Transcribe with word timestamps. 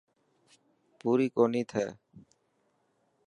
پوري 0.99 1.27
ڪوني 1.35 1.61
ٿي. 1.69 1.85